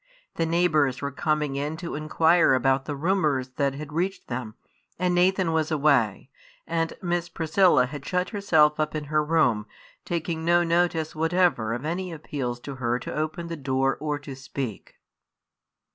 The 0.33 0.47
neighbours 0.47 0.99
were 0.99 1.11
coming 1.11 1.55
in 1.57 1.77
to 1.77 1.93
inquire 1.93 2.55
about 2.55 2.85
the 2.85 2.95
rumours 2.95 3.49
that 3.57 3.75
had 3.75 3.93
reached 3.93 4.29
them, 4.29 4.55
and 4.97 5.13
Nathan 5.13 5.51
was 5.51 5.69
away, 5.69 6.31
and 6.65 6.91
Miss 7.03 7.29
Priscilla 7.29 7.85
had 7.85 8.03
shut 8.03 8.29
herself 8.29 8.79
up 8.79 8.95
in 8.95 9.03
her 9.13 9.23
room, 9.23 9.67
taking 10.03 10.43
no 10.43 10.63
notice 10.63 11.15
whatever 11.15 11.71
of 11.75 11.85
any 11.85 12.11
appeals 12.11 12.59
to 12.61 12.77
her 12.77 12.97
to 12.97 13.13
open 13.13 13.45
the 13.45 13.55
door 13.55 13.95
or 13.99 14.17
to 14.17 14.33
speak. 14.35 14.95